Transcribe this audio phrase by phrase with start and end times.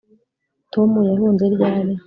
[0.73, 1.93] tom yahunze ryari